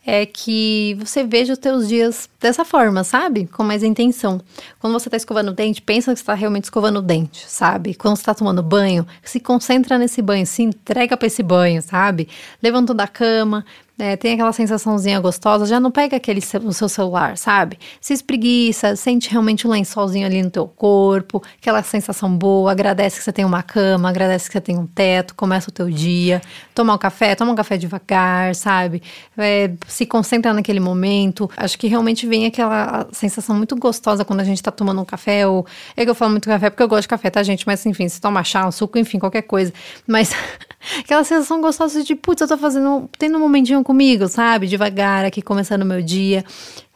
é 0.05 0.27
que 0.27 0.97
você 0.99 1.25
veja 1.25 1.53
os 1.53 1.59
teus 1.59 1.89
dias 1.89 2.29
dessa 2.41 2.65
forma, 2.65 3.05
sabe? 3.05 3.47
Com 3.47 3.63
mais 3.63 3.83
intenção. 3.83 4.41
Quando 4.81 4.93
você 4.95 5.09
está 5.09 5.17
escovando 5.17 5.49
o 5.49 5.53
dente, 5.53 5.81
pensa 5.81 6.13
que 6.13 6.21
está 6.21 6.35
realmente 6.35 6.65
escovando 6.65 6.99
o 6.99 7.03
dente, 7.03 7.45
sabe? 7.49 7.95
Quando 7.95 8.17
você 8.17 8.23
está 8.23 8.35
tomando 8.35 8.63
banho, 8.63 9.07
se 9.23 9.39
concentra 9.39 9.99
nesse 9.99 10.21
banho, 10.21 10.47
se 10.47 10.63
entrega 10.63 11.17
para 11.17 11.27
esse 11.27 11.43
banho, 11.43 11.81
sabe? 11.81 12.29
Levantou 12.61 12.97
da 12.97 13.07
cama, 13.07 13.65
é, 13.99 14.17
tem 14.17 14.35
aquela 14.35 14.53
sensaçãozinha 14.53 15.21
gostosa, 15.21 15.67
já 15.67 15.79
não 15.79 15.91
pega 15.91 16.17
aquele 16.17 16.41
o 16.65 16.73
seu 16.73 16.89
celular, 16.89 17.37
sabe? 17.37 17.79
Se 18.00 18.12
espreguiça, 18.12 18.97
sente 18.97 19.31
realmente 19.31 19.67
um 19.67 19.71
lençolzinho 19.71 20.27
ali 20.27 20.43
no 20.43 20.50
teu 20.50 20.67
corpo, 20.67 21.43
aquela 21.61 21.83
sensação 21.83 22.35
boa, 22.35 22.73
agradece 22.73 23.19
que 23.19 23.25
você 23.25 23.33
tem 23.33 23.44
uma 23.44 23.62
cama, 23.62 24.09
agradece 24.09 24.47
que 24.47 24.55
você 24.55 24.61
tem 24.61 24.79
um 24.79 24.87
teto, 24.87 25.35
começa 25.35 25.69
o 25.69 25.73
teu 25.73 25.91
dia, 25.91 26.41
toma 26.75 26.94
um 26.94 26.99
café, 26.99 27.35
toma 27.35 27.53
um 27.53 27.55
café 27.55 27.77
devagar, 27.77 28.55
sabe? 28.55 29.03
É, 29.37 29.71
se 29.87 30.06
concentra 30.06 30.55
naquele 30.55 30.81
momento. 30.81 31.50
Acho 31.56 31.79
que 31.79 31.87
realmente 31.87 32.27
vem 32.27 32.47
aquela 32.47 33.06
sensação 33.12 33.55
muito 33.55 33.77
gostosa 33.77 34.25
quando 34.25 34.41
a 34.41 34.44
gente 34.44 34.62
tá 34.62 34.71
tomando 34.71 35.00
um 35.03 35.05
café, 35.05 35.47
ou 35.47 35.67
é 35.97 36.05
que 36.05 36.11
eu 36.11 36.15
falo 36.15 36.31
muito 36.31 36.49
café 36.49 36.71
porque 36.71 36.83
eu 36.83 36.89
gosto 36.89 37.03
de 37.03 37.09
café, 37.09 37.29
tá, 37.29 37.43
gente? 37.43 37.67
Mas 37.67 37.85
enfim, 37.85 38.09
se 38.09 38.21
toma 38.21 38.43
chá, 38.43 38.67
um 38.67 38.73
suco, 38.73 38.99
enfim, 38.99 39.19
qualquer 39.19 39.43
coisa. 39.43 39.73
Mas 40.06 40.33
aquela 40.99 41.25
sensação 41.25 41.61
gostosa 41.61 42.03
de, 42.03 42.15
putz, 42.15 42.41
eu 42.41 42.49
tô 42.49 42.56
fazendo, 42.56 43.08
tendo 43.19 43.37
um 43.37 43.41
momentinho 43.41 43.81
comigo, 43.82 44.29
sabe? 44.29 44.67
Devagar 44.67 45.24
aqui, 45.24 45.43
começando 45.43 45.82
o 45.82 45.86
meu 45.86 46.03
dia. 46.03 46.44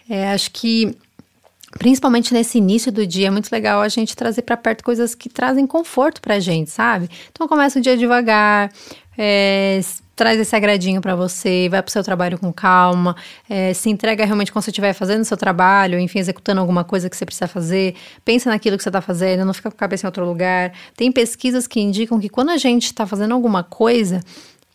É, 0.08 0.32
acho 0.32 0.50
que 0.50 0.96
principalmente 1.78 2.32
nesse 2.32 2.58
início 2.58 2.90
do 2.90 3.06
dia, 3.06 3.28
é 3.28 3.30
muito 3.30 3.50
legal 3.52 3.80
a 3.80 3.88
gente 3.88 4.16
trazer 4.16 4.42
para 4.42 4.56
perto 4.56 4.82
coisas 4.82 5.14
que 5.14 5.28
trazem 5.28 5.66
conforto 5.66 6.20
pra 6.20 6.40
gente, 6.40 6.70
sabe? 6.70 7.08
Então 7.30 7.46
começa 7.46 7.78
o 7.78 7.82
dia 7.82 7.96
devagar, 7.96 8.72
é, 9.18 9.80
traz 10.14 10.40
esse 10.40 10.56
agradinho 10.56 11.00
para 11.00 11.14
você, 11.14 11.68
vai 11.70 11.82
pro 11.82 11.92
seu 11.92 12.02
trabalho 12.02 12.38
com 12.38 12.50
calma, 12.52 13.14
é, 13.48 13.74
se 13.74 13.90
entrega 13.90 14.24
realmente 14.24 14.50
quando 14.50 14.64
você 14.64 14.70
estiver 14.70 14.94
fazendo 14.94 15.20
o 15.20 15.24
seu 15.24 15.36
trabalho, 15.36 15.98
enfim, 16.00 16.18
executando 16.18 16.60
alguma 16.60 16.82
coisa 16.84 17.10
que 17.10 17.16
você 17.16 17.26
precisa 17.26 17.46
fazer, 17.46 17.94
pensa 18.24 18.48
naquilo 18.48 18.78
que 18.78 18.82
você 18.82 18.88
está 18.88 19.02
fazendo, 19.02 19.44
não 19.44 19.52
fica 19.52 19.70
com 19.70 19.76
a 19.76 19.78
cabeça 19.78 20.06
em 20.06 20.08
outro 20.08 20.24
lugar. 20.24 20.72
Tem 20.96 21.12
pesquisas 21.12 21.66
que 21.66 21.80
indicam 21.80 22.18
que 22.18 22.30
quando 22.30 22.50
a 22.50 22.56
gente 22.56 22.86
está 22.86 23.06
fazendo 23.06 23.34
alguma 23.34 23.62
coisa, 23.62 24.22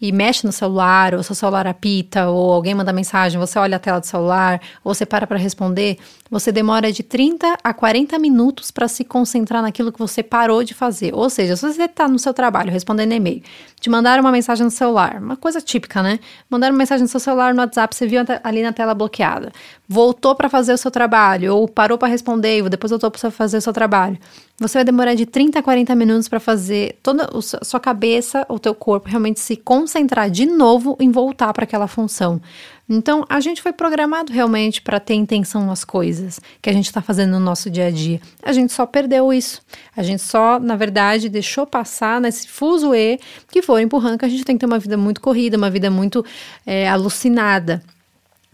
e 0.01 0.11
mexe 0.11 0.45
no 0.45 0.51
celular, 0.51 1.13
ou 1.13 1.21
seu 1.21 1.35
celular 1.35 1.67
apita, 1.67 2.27
ou 2.27 2.51
alguém 2.51 2.73
manda 2.73 2.91
mensagem, 2.91 3.39
você 3.39 3.59
olha 3.59 3.75
a 3.75 3.79
tela 3.79 3.99
do 3.99 4.05
celular, 4.05 4.59
ou 4.83 4.95
você 4.95 5.05
para 5.05 5.27
para 5.27 5.37
responder, 5.37 5.99
você 6.29 6.51
demora 6.51 6.91
de 6.91 7.03
30 7.03 7.57
a 7.63 7.73
40 7.73 8.17
minutos 8.17 8.71
para 8.71 8.87
se 8.87 9.03
concentrar 9.03 9.61
naquilo 9.61 9.91
que 9.91 9.99
você 9.99 10.23
parou 10.23 10.63
de 10.63 10.73
fazer. 10.73 11.13
Ou 11.13 11.29
seja, 11.29 11.55
se 11.55 11.61
você 11.61 11.83
está 11.83 12.07
no 12.07 12.17
seu 12.17 12.33
trabalho 12.33 12.71
respondendo 12.71 13.11
e-mail, 13.11 13.43
te 13.79 13.89
mandaram 13.89 14.21
uma 14.23 14.31
mensagem 14.31 14.63
no 14.63 14.71
celular, 14.71 15.21
uma 15.21 15.37
coisa 15.37 15.61
típica, 15.61 16.01
né? 16.01 16.19
Mandaram 16.49 16.73
uma 16.73 16.79
mensagem 16.79 17.03
no 17.03 17.07
seu 17.07 17.19
celular 17.19 17.53
no 17.53 17.61
WhatsApp, 17.61 17.95
você 17.95 18.07
viu 18.07 18.21
ali 18.43 18.63
na 18.63 18.73
tela 18.73 18.95
bloqueada. 18.95 19.51
Voltou 19.87 20.33
para 20.35 20.49
fazer 20.49 20.73
o 20.73 20.77
seu 20.77 20.89
trabalho, 20.89 21.55
ou 21.55 21.67
parou 21.67 21.97
para 21.97 22.07
responder 22.07 22.59
e 22.59 22.69
depois 22.69 22.89
voltou 22.89 23.11
para 23.11 23.29
fazer 23.29 23.57
o 23.57 23.61
seu 23.61 23.73
trabalho. 23.73 24.17
Você 24.61 24.77
vai 24.77 24.85
demorar 24.85 25.15
de 25.15 25.25
30 25.25 25.57
a 25.57 25.63
40 25.63 25.95
minutos 25.95 26.27
para 26.27 26.39
fazer 26.39 26.99
toda 27.01 27.27
a 27.33 27.65
sua 27.65 27.79
cabeça, 27.79 28.45
o 28.47 28.59
teu 28.59 28.75
corpo 28.75 29.09
realmente 29.09 29.39
se 29.39 29.57
concentrar 29.57 30.29
de 30.29 30.45
novo 30.45 30.95
em 30.99 31.09
voltar 31.09 31.51
para 31.51 31.63
aquela 31.63 31.87
função. 31.87 32.39
Então, 32.87 33.25
a 33.27 33.39
gente 33.39 33.59
foi 33.59 33.73
programado 33.73 34.31
realmente 34.31 34.79
para 34.79 34.99
ter 34.99 35.15
intenção 35.15 35.65
nas 35.65 35.83
coisas 35.83 36.39
que 36.61 36.69
a 36.69 36.73
gente 36.73 36.85
está 36.85 37.01
fazendo 37.01 37.31
no 37.31 37.39
nosso 37.39 37.71
dia 37.71 37.87
a 37.87 37.89
dia. 37.89 38.21
A 38.43 38.53
gente 38.53 38.71
só 38.71 38.85
perdeu 38.85 39.33
isso. 39.33 39.63
A 39.97 40.03
gente 40.03 40.21
só, 40.21 40.59
na 40.59 40.75
verdade, 40.75 41.27
deixou 41.27 41.65
passar 41.65 42.21
nesse 42.21 42.47
fuso 42.47 42.93
E 42.93 43.19
que 43.49 43.63
foi 43.63 43.81
empurrando 43.81 44.19
que 44.19 44.25
a 44.25 44.29
gente 44.29 44.45
tem 44.45 44.55
que 44.55 44.59
ter 44.59 44.67
uma 44.67 44.77
vida 44.77 44.95
muito 44.95 45.21
corrida, 45.21 45.57
uma 45.57 45.71
vida 45.71 45.89
muito 45.89 46.23
é, 46.67 46.87
alucinada. 46.87 47.81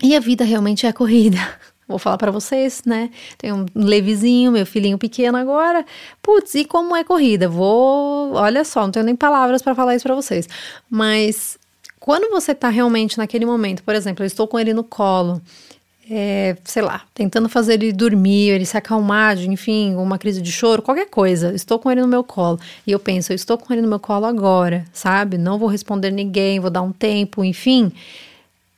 E 0.02 0.16
a 0.16 0.22
vida 0.22 0.46
realmente 0.46 0.86
é 0.86 0.94
corrida. 0.94 1.40
vou 1.88 1.98
falar 1.98 2.18
para 2.18 2.32
vocês, 2.32 2.82
né? 2.86 3.10
Tenho 3.38 3.66
um 3.76 3.86
levezinho, 3.86 4.52
meu 4.52 4.66
filhinho 4.66 4.98
pequeno 4.98 5.38
agora. 5.38 5.86
Putz, 6.22 6.56
e 6.56 6.66
como 6.66 6.96
é 6.96 7.04
corrida? 7.04 7.48
Vou, 7.48 8.34
olha 8.34 8.64
só, 8.64 8.82
não 8.82 8.92
tenho 8.92 9.06
nem 9.06 9.16
palavras 9.16 9.62
para 9.62 9.74
falar 9.74 9.96
isso 9.96 10.04
para 10.04 10.16
vocês. 10.16 10.48
Mas 10.90 11.58
quando 12.00 12.30
você 12.30 12.54
tá 12.54 12.70
realmente 12.70 13.18
naquele 13.18 13.46
momento, 13.46 13.84
por 13.84 13.96
exemplo, 13.96 14.24
eu 14.24 14.28
estou 14.28 14.48
com 14.48 14.60
ele 14.60 14.74
no 14.74 14.84
colo, 14.84 15.42
é, 16.10 16.56
sei 16.64 16.82
lá, 16.82 17.02
tentando 17.14 17.50
fazer 17.50 17.74
ele 17.74 17.92
dormir, 17.92 18.50
ele 18.50 18.66
se 18.66 18.78
acalmar, 18.78 19.38
enfim, 19.40 19.96
uma 19.96 20.18
crise 20.18 20.42
de 20.42 20.52
choro, 20.52 20.82
qualquer 20.82 21.10
coisa. 21.10 21.54
Estou 21.54 21.78
com 21.80 21.92
ele 21.92 22.02
no 22.02 22.08
meu 22.08 22.24
colo. 22.24 22.60
E 22.86 22.92
eu 22.92 23.00
penso, 23.00 23.32
eu 23.32 23.36
estou 23.36 23.58
com 23.58 23.74
ele 23.74 23.82
no 23.82 23.88
meu 23.88 24.00
colo 24.00 24.26
agora, 24.26 24.86
sabe? 24.94 25.38
Não 25.38 25.58
vou 25.58 25.68
responder 25.68 26.12
ninguém, 26.12 26.60
vou 26.60 26.70
dar 26.70 26.82
um 26.82 26.92
tempo, 26.92 27.44
enfim. 27.44 27.92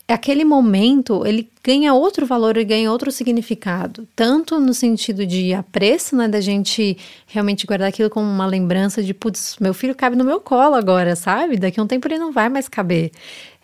Aquele 0.10 0.44
momento, 0.44 1.26
ele 1.26 1.48
ganha 1.64 1.94
outro 1.94 2.26
valor, 2.26 2.58
ele 2.58 2.66
ganha 2.66 2.92
outro 2.92 3.12
significado. 3.12 4.08
Tanto 4.16 4.60
no 4.60 4.74
sentido 4.74 5.26
de 5.26 5.54
apreço, 5.54 6.16
né? 6.16 6.28
Da 6.28 6.42
gente 6.42 6.98
realmente 7.28 7.68
guardar 7.68 7.90
aquilo 7.90 8.10
como 8.10 8.26
uma 8.26 8.48
lembrança 8.48 9.04
de, 9.04 9.14
putz, 9.14 9.56
meu 9.60 9.74
filho 9.74 9.94
cabe 9.94 10.16
no 10.16 10.26
meu 10.26 10.42
colo 10.42 10.76
agora, 10.76 11.16
sabe? 11.16 11.58
Daqui 11.58 11.80
a 11.80 11.84
um 11.84 11.88
tempo 11.88 12.08
ele 12.08 12.18
não 12.18 12.32
vai 12.32 12.50
mais 12.50 12.68
caber 12.68 13.12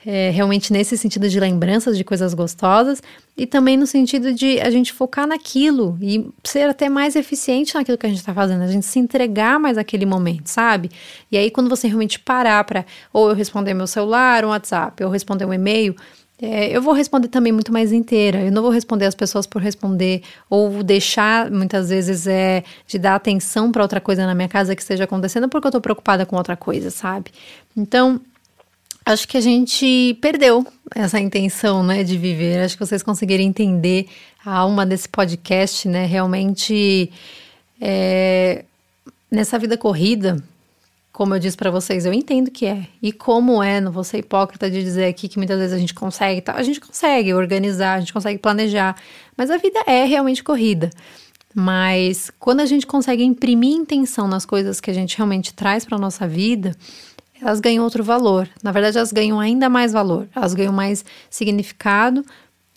é, 0.06 0.30
realmente 0.30 0.72
nesse 0.72 0.98
sentido 0.98 1.28
de 1.28 1.40
lembranças 1.40 1.98
de 1.98 2.04
coisas 2.04 2.34
gostosas 2.34 3.02
e 3.36 3.48
também 3.48 3.76
no 3.76 3.88
sentido 3.88 4.34
de 4.34 4.60
a 4.62 4.70
gente 4.70 4.94
focar 4.94 5.26
naquilo 5.26 5.98
e 6.00 6.30
ser 6.44 6.70
até 6.70 6.88
mais 6.88 7.16
eficiente 7.16 7.74
naquilo 7.74 7.98
que 7.98 8.06
a 8.06 8.10
gente 8.10 8.20
está 8.20 8.34
fazendo, 8.34 8.62
a 8.62 8.68
gente 8.68 8.86
se 8.86 9.00
entregar 9.00 9.60
mais 9.60 9.78
naquele 9.78 10.06
momento, 10.06 10.48
sabe? 10.48 10.92
E 11.32 11.38
aí 11.38 11.50
quando 11.50 11.70
você 11.70 11.88
realmente 11.88 12.20
parar 12.20 12.64
para 12.66 12.86
ou 13.12 13.30
eu 13.30 13.36
responder 13.36 13.74
meu 13.74 13.88
celular, 13.88 14.46
um 14.46 14.50
WhatsApp, 14.50 15.04
ou 15.04 15.10
responder 15.10 15.46
um 15.46 15.54
e-mail, 15.54 15.96
é, 16.42 16.76
eu 16.76 16.82
vou 16.82 16.94
responder 16.94 17.30
também 17.30 17.54
muito 17.54 17.72
mais 17.72 17.92
inteira. 17.92 18.42
Eu 18.42 18.52
não 18.52 18.62
vou 18.62 18.72
responder 18.72 19.06
as 19.06 19.16
pessoas 19.16 19.48
por 19.48 19.62
responder 19.62 20.22
ou 20.50 20.84
deixar 20.84 21.50
muitas 21.50 21.90
vezes 21.90 22.28
é 22.28 22.64
de 22.88 23.00
dar 23.00 23.16
atenção 23.16 23.72
para 23.72 23.82
outra 23.82 24.02
coisa 24.02 24.26
na 24.26 24.36
minha 24.36 24.50
casa 24.50 24.76
que 24.76 24.82
esteja 24.82 25.06
acontecendo 25.06 25.48
porque 25.48 25.68
eu 25.68 25.70
estou 25.70 25.82
preocupada 25.82 26.26
com 26.26 26.36
outra 26.36 26.58
coisa, 26.58 26.90
sabe? 26.92 27.32
Então 27.76 28.20
Acho 29.08 29.28
que 29.28 29.38
a 29.38 29.42
gente 29.42 30.18
perdeu 30.20 30.66
essa 30.96 31.20
intenção, 31.20 31.84
né, 31.84 32.04
de 32.04 32.18
viver. 32.18 32.62
Acho 32.62 32.76
que 32.76 32.84
vocês 32.84 33.04
conseguiram 33.04 33.44
entender 33.44 34.08
a 34.44 34.52
alma 34.52 34.84
desse 34.84 35.08
podcast, 35.08 35.88
né? 35.88 36.08
Realmente, 36.08 37.12
é, 37.80 38.66
nessa 39.30 39.60
vida 39.60 39.78
corrida, 39.78 40.44
como 41.16 41.34
eu 41.34 41.40
disse 41.40 41.56
para 41.56 41.72
vocês, 41.72 42.06
eu 42.06 42.12
entendo 42.12 42.52
que 42.52 42.66
é. 42.66 42.88
E 43.02 43.14
como 43.14 43.64
é, 43.64 43.80
não 43.80 43.90
vou 43.90 44.04
ser 44.04 44.18
hipócrita 44.18 44.70
de 44.70 44.84
dizer 44.84 45.06
aqui 45.06 45.30
que 45.30 45.38
muitas 45.38 45.58
vezes 45.58 45.74
a 45.74 45.78
gente 45.78 45.94
consegue, 45.94 46.44
a 46.46 46.62
gente 46.62 46.82
consegue 46.82 47.34
organizar, 47.34 47.94
a 47.94 48.00
gente 48.02 48.12
consegue 48.12 48.38
planejar, 48.38 48.98
mas 49.38 49.50
a 49.50 49.56
vida 49.56 49.80
é 49.88 50.04
realmente 50.04 50.44
corrida. 50.44 50.90
Mas 51.54 52.30
quando 52.38 52.60
a 52.60 52.66
gente 52.66 52.86
consegue 52.86 53.24
imprimir 53.24 53.72
intenção 53.72 54.28
nas 54.28 54.46
coisas 54.46 54.82
que 54.82 54.92
a 54.92 54.94
gente 54.94 55.16
realmente 55.16 55.54
traz 55.54 55.86
para 55.86 55.98
nossa 55.98 56.28
vida, 56.28 56.76
elas 57.42 57.62
ganham 57.62 57.86
outro 57.86 58.04
valor. 58.04 58.50
Na 58.62 58.74
verdade, 58.74 58.98
elas 58.98 59.14
ganham 59.14 59.40
ainda 59.40 59.70
mais 59.70 59.94
valor, 59.94 60.28
elas 60.36 60.54
ganham 60.54 60.74
mais 60.74 61.06
significado 61.30 62.26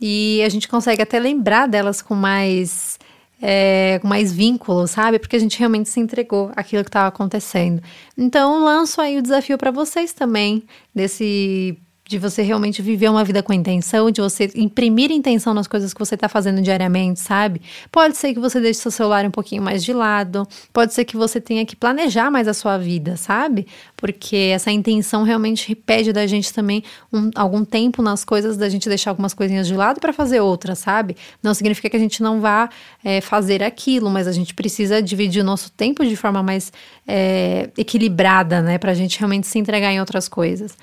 e 0.01 0.41
a 0.45 0.49
gente 0.49 0.69
consegue 0.69 1.03
até 1.03 1.19
lembrar 1.19 1.67
delas 1.67 2.01
com 2.01 2.15
mais, 2.15 3.01
é, 3.41 3.99
com 4.01 4.09
mais 4.09 4.33
vínculo, 4.33 4.87
sabe? 4.87 5.19
Porque 5.19 5.37
a 5.37 5.39
gente 5.39 5.59
realmente 5.59 5.89
se 5.89 6.01
entregou 6.01 6.51
aquilo 6.57 6.83
que 6.83 6.89
estava 6.89 7.09
acontecendo. 7.09 7.83
Então, 8.17 8.65
lanço 8.65 9.01
aí 9.01 9.19
o 9.19 9.23
desafio 9.23 9.57
para 9.57 9.71
vocês 9.71 10.13
também, 10.13 10.65
desse 10.95 11.79
de 12.09 12.19
você 12.19 12.41
realmente 12.41 12.81
viver 12.81 13.11
uma 13.11 13.23
vida 13.23 13.43
com 13.43 13.53
intenção, 13.53 14.11
de 14.11 14.23
você 14.23 14.51
imprimir 14.55 15.11
intenção 15.11 15.53
nas 15.53 15.67
coisas 15.67 15.93
que 15.93 15.99
você 15.99 16.15
está 16.15 16.27
fazendo 16.27 16.63
diariamente, 16.63 17.21
sabe? 17.21 17.61
Pode 17.93 18.17
ser 18.17 18.33
que 18.33 18.41
você 18.41 18.59
deixe 18.59 18.81
seu 18.81 18.91
celular 18.91 19.27
um 19.27 19.31
pouquinho 19.31 19.63
mais 19.63 19.85
de 19.85 19.93
lado, 19.93 20.49
pode 20.73 20.95
ser 20.95 21.05
que 21.05 21.19
você 21.19 21.39
tenha 21.39 21.67
que 21.67 21.77
planejar 21.77 22.31
mais 22.31 22.49
a 22.49 22.55
sua 22.55 22.79
vida, 22.79 23.19
sabe? 23.19 23.67
Porque 23.95 24.53
essa 24.55 24.71
intenção 24.71 25.23
realmente 25.23 25.75
pede 25.75 26.11
da 26.11 26.27
gente 26.27 26.51
também 26.51 26.83
um, 27.13 27.31
algum 27.35 27.63
tempo 27.63 28.01
nas 28.01 28.25
coisas, 28.25 28.57
da 28.57 28.71
gente 28.71 28.89
deixar 28.89 29.11
algumas 29.11 29.35
coisinhas 29.35 29.67
de 29.67 29.75
lado 29.75 30.01
para 30.01 30.15
fazer 30.15 30.41
outras, 30.41 30.79
sabe? 30.79 31.15
Não 31.43 31.53
significa 31.53 31.91
que 31.91 31.97
a 31.97 32.01
gente 32.01 32.23
não 32.23 32.41
vá 32.41 32.71
é, 33.05 33.21
fazer 33.21 33.63
aquilo, 33.63 34.09
mas 34.09 34.27
a 34.27 34.33
gente 34.33 34.55
precisa 34.55 35.03
dividir 35.03 35.43
o 35.43 35.45
nosso 35.45 35.71
tempo 35.73 36.07
de 36.07 36.17
forma 36.17 36.43
mais 36.43 36.73
é, 37.07 37.69
equilibrada, 37.77 38.63
né? 38.63 38.79
Para 38.79 38.93
a 38.93 38.95
gente 38.95 39.19
realmente 39.19 39.47
se 39.47 39.59
entregar 39.59 39.93
em 39.93 40.01
outras 40.01 40.27
coisas. 40.27 40.75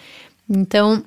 Então, 0.48 1.04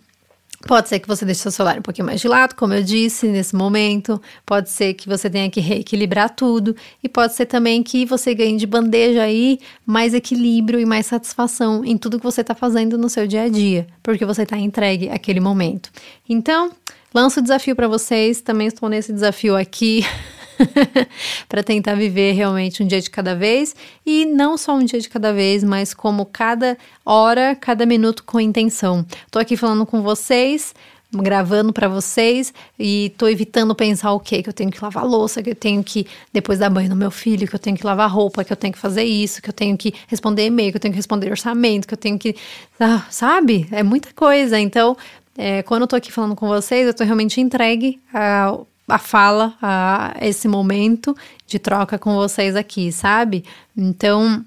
Pode 0.67 0.89
ser 0.89 0.99
que 0.99 1.07
você 1.07 1.25
deixe 1.25 1.41
seu 1.41 1.53
celular 1.53 1.79
um 1.79 1.83
pouquinho 1.83 2.07
mais 2.07 2.21
de 2.21 2.27
lado, 2.27 2.55
como 2.57 2.75
eu 2.75 2.83
disse 2.83 3.29
nesse 3.29 3.55
momento. 3.55 4.21
Pode 4.45 4.69
ser 4.71 4.95
que 4.95 5.09
você 5.09 5.31
tenha 5.31 5.49
que 5.49 5.61
reequilibrar 5.61 6.35
tudo. 6.35 6.75
E 7.03 7.09
pode 7.09 7.35
ser 7.35 7.47
também 7.47 7.83
que 7.83 8.05
você 8.05 8.35
ganhe 8.35 8.57
de 8.57 8.67
bandeja 8.67 9.23
aí 9.23 9.61
mais 9.87 10.15
equilíbrio 10.15 10.81
e 10.81 10.85
mais 10.85 11.07
satisfação 11.07 11.85
em 11.85 11.97
tudo 11.97 12.19
que 12.19 12.25
você 12.25 12.41
está 12.41 12.55
fazendo 12.55 12.99
no 12.99 13.09
seu 13.09 13.27
dia 13.27 13.45
a 13.45 13.49
dia, 13.49 13.87
porque 14.03 14.25
você 14.25 14.43
está 14.43 14.59
entregue 14.59 15.09
àquele 15.11 15.39
momento. 15.39 15.91
Então, 16.29 16.73
lanço 17.15 17.39
o 17.39 17.43
desafio 17.43 17.77
para 17.77 17.87
vocês. 17.87 18.41
Também 18.41 18.67
estou 18.67 18.89
nesse 18.89 19.13
desafio 19.13 19.57
aqui. 19.57 20.05
para 21.49 21.63
tentar 21.63 21.95
viver 21.95 22.33
realmente 22.33 22.83
um 22.83 22.87
dia 22.87 23.01
de 23.01 23.11
cada 23.11 23.35
vez 23.35 23.75
e 24.05 24.25
não 24.25 24.57
só 24.57 24.75
um 24.75 24.85
dia 24.85 25.01
de 25.01 25.09
cada 25.09 25.33
vez, 25.33 25.63
mas 25.65 25.95
como 25.95 26.25
cada 26.27 26.77
hora, 27.05 27.55
cada 27.55 27.87
minuto 27.87 28.25
com 28.25 28.41
intenção. 28.41 29.05
Tô 29.31 29.39
aqui 29.39 29.57
falando 29.57 29.87
com 29.87 30.03
vocês, 30.03 30.75
gravando 31.13 31.73
para 31.73 31.89
vocês 31.89 32.53
e 32.79 33.13
tô 33.17 33.29
evitando 33.29 33.75
pensar 33.75 34.13
o 34.13 34.21
quê? 34.21 34.43
Que 34.43 34.49
eu 34.49 34.53
tenho 34.53 34.71
que 34.71 34.83
lavar 34.83 35.07
louça, 35.07 35.43
que 35.43 35.51
eu 35.51 35.55
tenho 35.55 35.83
que 35.83 36.07
depois 36.33 36.59
dar 36.59 36.69
banho 36.69 36.91
no 36.91 36.97
meu 36.97 37.11
filho, 37.11 37.49
que 37.49 37.55
eu 37.55 37.59
tenho 37.59 37.77
que 37.77 37.87
lavar 37.87 38.11
roupa, 38.11 38.45
que 38.45 38.53
eu 38.53 38.57
tenho 38.57 38.73
que 38.73 38.79
fazer 38.79 39.05
isso, 39.05 39.41
que 39.41 39.49
eu 39.49 39.55
tenho 39.55 39.77
que 39.77 39.95
responder 40.07 40.47
e-mail, 40.47 40.71
que 40.71 40.77
eu 40.77 40.81
tenho 40.81 40.93
que 40.93 40.99
responder 40.99 41.31
orçamento, 41.31 41.89
que 41.89 41.95
eu 41.95 41.99
tenho 41.99 42.19
que. 42.19 42.37
Ah, 42.79 43.07
sabe? 43.11 43.67
É 43.73 43.83
muita 43.83 44.13
coisa. 44.13 44.59
Então, 44.61 44.97
é, 45.37 45.63
quando 45.63 45.83
eu 45.83 45.89
tô 45.89 45.97
aqui 45.97 46.13
falando 46.13 46.37
com 46.37 46.47
vocês, 46.47 46.87
eu 46.87 46.95
tô 46.95 47.05
realmente 47.05 47.41
entregue 47.41 48.01
a 48.13 48.59
a 48.89 48.99
fala, 48.99 49.55
a 49.61 50.15
esse 50.21 50.49
momento 50.49 51.17
de 51.47 51.59
troca 51.59 51.99
com 51.99 52.15
vocês 52.15 52.57
aqui, 52.57 52.91
sabe? 52.91 53.45
Então, 53.77 54.45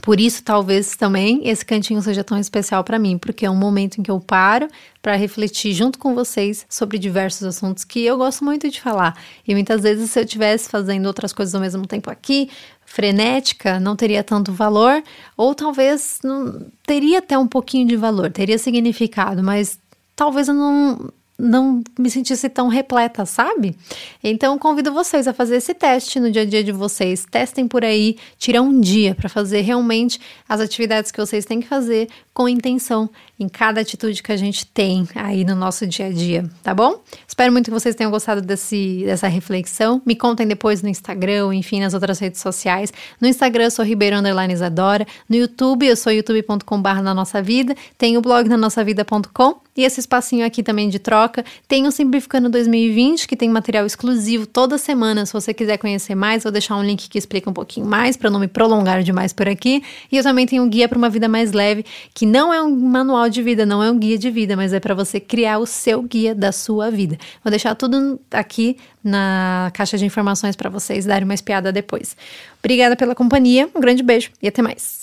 por 0.00 0.18
isso 0.18 0.42
talvez 0.42 0.96
também 0.96 1.40
esse 1.44 1.64
cantinho 1.64 2.00
seja 2.00 2.24
tão 2.24 2.38
especial 2.38 2.82
para 2.82 2.98
mim, 2.98 3.18
porque 3.18 3.44
é 3.44 3.50
um 3.50 3.56
momento 3.56 3.98
em 3.98 4.02
que 4.02 4.10
eu 4.10 4.18
paro 4.18 4.68
para 5.00 5.14
refletir 5.14 5.72
junto 5.74 5.98
com 5.98 6.14
vocês 6.14 6.66
sobre 6.68 6.98
diversos 6.98 7.42
assuntos 7.42 7.84
que 7.84 8.04
eu 8.04 8.16
gosto 8.16 8.44
muito 8.44 8.68
de 8.68 8.80
falar. 8.80 9.16
E 9.46 9.54
muitas 9.54 9.82
vezes 9.82 10.10
se 10.10 10.18
eu 10.18 10.24
estivesse 10.24 10.68
fazendo 10.68 11.06
outras 11.06 11.32
coisas 11.32 11.54
ao 11.54 11.60
mesmo 11.60 11.86
tempo 11.86 12.10
aqui, 12.10 12.50
frenética, 12.84 13.78
não 13.78 13.94
teria 13.94 14.24
tanto 14.24 14.52
valor, 14.52 15.02
ou 15.36 15.54
talvez 15.54 16.18
não 16.24 16.66
teria 16.86 17.18
até 17.18 17.38
um 17.38 17.46
pouquinho 17.46 17.86
de 17.86 17.96
valor, 17.96 18.30
teria 18.30 18.58
significado, 18.58 19.42
mas 19.42 19.78
talvez 20.16 20.48
eu 20.48 20.54
não 20.54 21.12
não 21.38 21.82
me 21.98 22.10
sentisse 22.10 22.48
tão 22.48 22.68
repleta, 22.68 23.26
sabe? 23.26 23.76
Então 24.22 24.58
convido 24.58 24.92
vocês 24.92 25.26
a 25.26 25.32
fazer 25.32 25.56
esse 25.56 25.74
teste 25.74 26.20
no 26.20 26.30
dia 26.30 26.42
a 26.42 26.44
dia 26.44 26.62
de 26.62 26.72
vocês. 26.72 27.26
Testem 27.30 27.66
por 27.66 27.84
aí, 27.84 28.16
tira 28.38 28.62
um 28.62 28.80
dia 28.80 29.14
para 29.14 29.28
fazer 29.28 29.62
realmente 29.62 30.20
as 30.48 30.60
atividades 30.60 31.10
que 31.10 31.20
vocês 31.20 31.44
têm 31.44 31.60
que 31.60 31.68
fazer 31.68 32.08
com 32.32 32.48
intenção 32.48 33.10
em 33.38 33.48
cada 33.48 33.80
atitude 33.80 34.22
que 34.22 34.32
a 34.32 34.36
gente 34.36 34.64
tem 34.66 35.06
aí 35.14 35.44
no 35.44 35.54
nosso 35.54 35.86
dia 35.86 36.06
a 36.06 36.12
dia, 36.12 36.48
tá 36.62 36.72
bom? 36.72 37.02
Espero 37.26 37.52
muito 37.52 37.66
que 37.66 37.70
vocês 37.70 37.94
tenham 37.94 38.10
gostado 38.10 38.40
desse, 38.40 39.02
dessa 39.04 39.26
reflexão. 39.26 40.00
Me 40.06 40.14
contem 40.14 40.46
depois 40.46 40.82
no 40.82 40.88
Instagram, 40.88 41.54
enfim, 41.54 41.80
nas 41.80 41.92
outras 41.92 42.18
redes 42.18 42.40
sociais. 42.40 42.92
No 43.20 43.26
Instagram 43.26 43.64
eu 43.64 43.70
sou 43.70 43.84
Ribeiro 43.84 44.16
Underline 44.16 44.54
Isadora. 44.54 45.06
No 45.28 45.36
YouTube 45.36 45.86
eu 45.86 45.96
sou 45.96 46.12
youtube.com.br 46.12 47.02
na 47.02 47.12
nossa 47.12 47.42
vida. 47.42 47.74
Tem 47.98 48.16
o 48.16 48.22
blog 48.22 48.48
na 48.48 48.56
nossa 48.56 48.84
vida.com 48.84 49.60
e 49.76 49.84
esse 49.84 50.00
espacinho 50.00 50.44
aqui 50.44 50.62
também 50.62 50.88
de 50.88 50.98
troca. 50.98 51.44
Tem 51.66 51.86
o 51.86 51.90
Simplificando 51.90 52.48
2020, 52.48 53.26
que 53.26 53.36
tem 53.36 53.48
material 53.48 53.86
exclusivo 53.86 54.46
toda 54.46 54.76
semana. 54.76 55.24
Se 55.24 55.32
você 55.32 55.54
quiser 55.54 55.78
conhecer 55.78 56.14
mais, 56.14 56.42
vou 56.42 56.52
deixar 56.52 56.76
um 56.76 56.82
link 56.82 57.08
que 57.08 57.18
explica 57.18 57.48
um 57.48 57.52
pouquinho 57.52 57.86
mais 57.86 58.16
para 58.16 58.30
não 58.30 58.38
me 58.38 58.48
prolongar 58.48 59.02
demais 59.02 59.32
por 59.32 59.48
aqui. 59.48 59.82
E 60.10 60.16
eu 60.16 60.22
também 60.22 60.46
tenho 60.46 60.62
um 60.62 60.68
guia 60.68 60.88
para 60.88 60.98
uma 60.98 61.08
vida 61.08 61.28
mais 61.28 61.52
leve, 61.52 61.84
que 62.14 62.26
não 62.26 62.52
é 62.52 62.62
um 62.62 62.74
manual 62.74 63.28
de 63.28 63.42
vida, 63.42 63.64
não 63.64 63.82
é 63.82 63.90
um 63.90 63.98
guia 63.98 64.18
de 64.18 64.30
vida, 64.30 64.56
mas 64.56 64.72
é 64.72 64.80
para 64.80 64.94
você 64.94 65.18
criar 65.18 65.58
o 65.58 65.66
seu 65.66 66.02
guia 66.02 66.34
da 66.34 66.52
sua 66.52 66.90
vida. 66.90 67.18
Vou 67.42 67.50
deixar 67.50 67.74
tudo 67.74 68.20
aqui 68.30 68.76
na 69.02 69.70
caixa 69.74 69.96
de 69.96 70.04
informações 70.04 70.54
para 70.54 70.68
vocês 70.70 71.06
darem 71.06 71.24
uma 71.24 71.34
espiada 71.34 71.72
depois. 71.72 72.16
Obrigada 72.58 72.94
pela 72.94 73.14
companhia, 73.14 73.68
um 73.74 73.80
grande 73.80 74.02
beijo 74.02 74.30
e 74.40 74.46
até 74.46 74.62
mais. 74.62 75.00